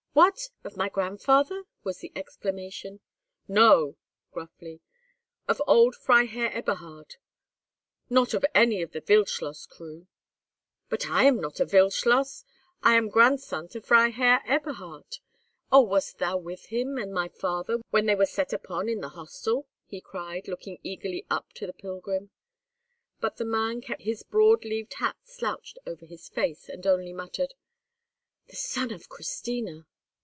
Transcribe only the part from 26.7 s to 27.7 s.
only muttered,